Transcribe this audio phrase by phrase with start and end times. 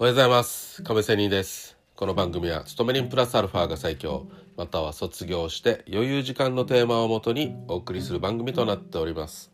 [0.00, 0.80] おはようございます。
[0.84, 1.76] 亀仙人です。
[1.96, 9.50] この番組は勤め人プラスアルファが最強または卒業して余裕時間のテーマをもとにお送りする番組となっております。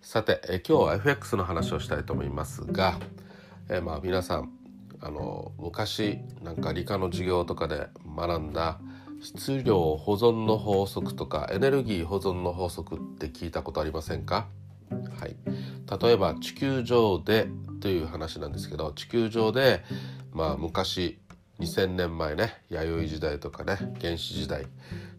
[0.00, 2.98] さてえ今日は FX の話をしたいと思いますが
[3.68, 4.50] えまあ皆さん
[5.02, 8.80] あの昔なんか理科の授業とかで学んだ
[9.20, 14.48] 質量保存の法則とかエネルギー保存の法則って聞いたことありませんか？
[15.20, 15.36] はい、
[16.00, 17.48] 例えば地球上で
[17.80, 19.82] という話なんですけど地球上で
[20.32, 21.18] まあ昔
[21.60, 24.66] 2000年前ね弥生時代とかね原始時代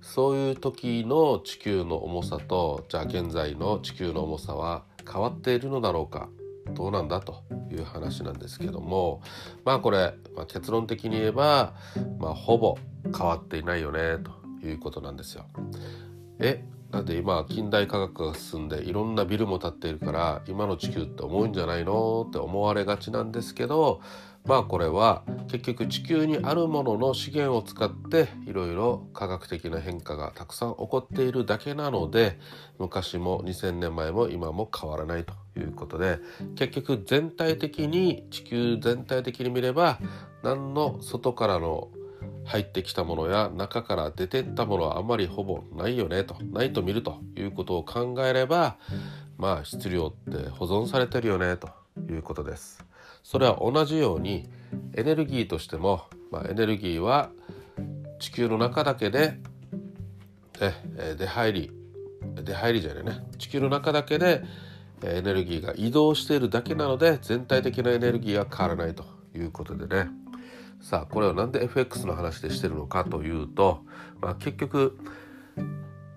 [0.01, 6.29] そういう時の地球の重さとじゃあ現在の地球の重さは変わっているのだろうか
[6.73, 9.21] どうなんだという話なんですけども
[9.65, 11.73] まあこれ、まあ、結論的に言えば、
[12.19, 12.77] まあ、ほぼ
[13.17, 14.17] 変わっていないよね
[14.61, 15.45] ということなんですよ。
[16.39, 24.01] えだって今近代科学が進んでいろんなビルも建っているから今の地球って重いんじゃないのって思われがちなんですけど
[24.45, 32.39] まあこれは結局地球にあるものの資源を使っていろいろ科学的な変化がたくさん起こっているだけなので
[32.79, 36.19] 昔も2000年前も今も変わらないということで
[36.55, 39.99] 結局全体的に地球全体的に見れば
[40.41, 41.89] 何の外からの
[42.49, 48.77] 入ってきたものや中から出てったものはあまりほぼないよねとないと見るということを考えれば
[49.37, 51.69] まあ質量って保存されてるよねと
[52.09, 52.83] いうことです。
[53.21, 54.49] それは同じように
[54.95, 57.29] エネルギーとしても、まあ、エネルギーは
[58.17, 59.37] 地球の中だけで
[60.59, 61.71] え出入り
[62.33, 63.23] 出入りじゃないね。
[63.37, 64.43] 地球の中だけで
[65.03, 70.09] エネルギーが移動しているだけなので全体的なエネルギーは変わらないということでね
[70.81, 73.83] さあこれを何で FX の話でしてるのかというと、
[74.21, 74.97] まあ、結局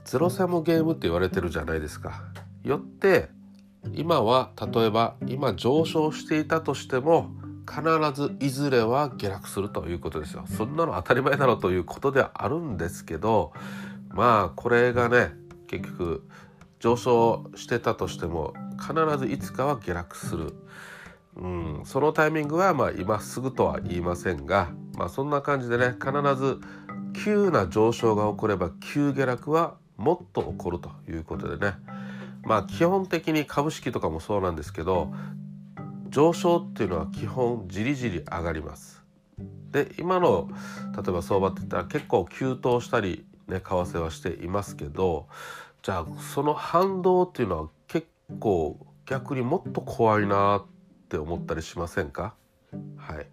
[0.05, 2.23] ゼロサムゲームって言われてるじゃないですか。
[2.65, 3.29] よって
[3.93, 7.31] 今は例えば今上昇していたとしても
[7.69, 7.83] 必
[8.15, 10.45] ずいずれは下落するということですよ。
[10.47, 13.53] そんなの当たり前だろうということではあるんですけど
[14.11, 15.33] まあこれがね
[15.67, 16.29] 結局
[16.79, 20.55] 上昇してたとしても必ずいつかは下落する。
[21.37, 26.61] うん、そのタイミングはまあ今すぐとは言いませんが、まあ、そんな感じでね必ず
[27.25, 31.75] 急な上昇が起これば急下落はもっと起こるということでね
[32.45, 35.13] まあ基本的に株式とかもそうなんですけど
[36.11, 39.03] 上昇っていうのは基本じりじり上がります。
[39.71, 40.51] で今の
[40.95, 45.29] 例えば相場って言ったら結構急騰したりね為替はしていますけど
[45.83, 48.07] じゃあその反動っていうのは結
[48.39, 50.65] 構逆にもっと怖いなっ
[51.13, 52.33] って思ったりしませんか？
[52.97, 53.27] はい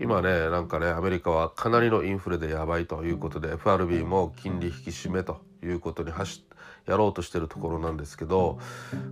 [0.00, 6.44] 今ねなんかねアメリカはかなりのインフレでやばいということで FRB も金利引き締めということに走
[6.86, 8.58] やろうとしてるところなんですけど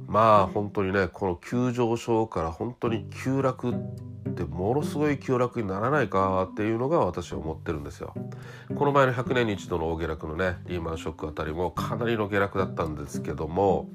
[0.09, 8.13] まあ本当にねこの急上昇から本当に急落ってものすごい急落にならないかっていうのが私は思ってるんですよ。
[8.75, 13.89] この前の100年に一度の大下落のねリーマンショックあたりもかなりの下落だったんですけども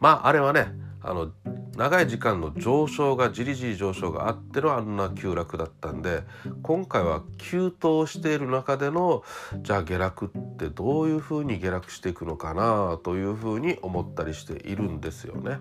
[0.00, 0.66] まああれはね
[1.00, 1.30] あの
[1.76, 6.22] 長い時間の上昇がじりじり上昇があってのあんな急落だったんで
[6.62, 9.22] 今回は急騰している中での
[9.58, 15.58] じゃあ下落ってどういうふうに下落していくのかなというふうに思ったりしているんですよね。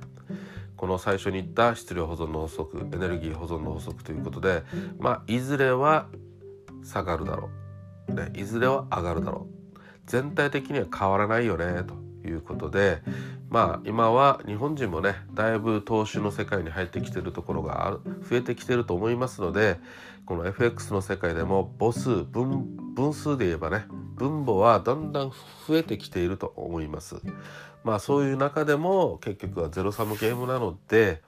[0.78, 4.64] この最初に言った質量保存の法則エネルギー保存の法則ということで
[5.00, 6.08] まあいずれは
[6.84, 7.50] 下がるだろ
[8.10, 13.02] う、ね、いずれは上がるだろう全体的には変わらないよねということで
[13.50, 19.80] まあ今は日本人もねだいぶ投資の世界に入ってきてるところがある増えてきてると思いますので
[20.26, 23.86] この FX の世界でも母数分分数で言えばね
[24.16, 25.32] 分母はだんだん
[25.68, 27.18] 増えてきていると思います。
[27.84, 31.22] まあそういう中でも結局はゼロサムゲームなので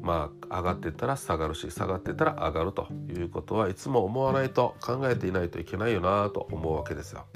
[0.00, 7.26] まあ上がってったら下がるし下がってたら上がるということはいつも思わないと考えていないといけないよなと思うわけですよ。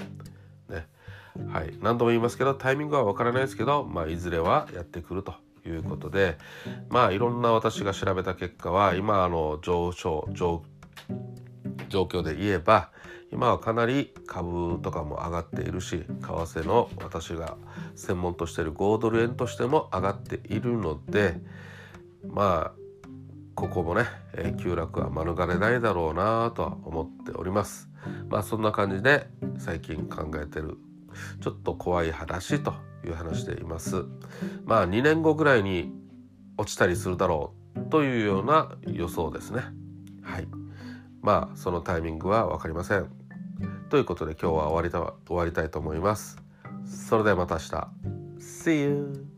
[1.51, 5.33] はい、何度も言いますけどタイミングは分からないですけど、まあ、いずれはやってくると
[5.65, 6.37] いうことで
[6.89, 10.63] まあいろんな私が調べた結果は今あの上昇状
[11.89, 12.91] 況で言えば
[13.31, 17.57] 今はかなり株とかも上がっているし為替の私が
[17.95, 21.35] 専門としている5ドル円としても上がっているので
[22.27, 22.85] まあ
[23.55, 27.89] ここもね、えー、急落は免れないだろうなとは思っております。
[28.29, 29.27] まあそんな感じで
[29.57, 30.77] 最近考えてる
[31.41, 32.73] ちょっと怖い話と
[33.05, 34.05] いう話でいます。
[34.65, 35.91] まあ2年後ぐらいに
[36.57, 39.61] 落ちたりするだろうというような予想ですね。
[40.23, 40.47] はい。
[41.21, 43.09] まあそのタイミングは分かりません。
[43.89, 46.37] ということで今日は終わりた終わりたいと思います。
[46.85, 47.87] それではまた明日。
[48.39, 49.34] See you!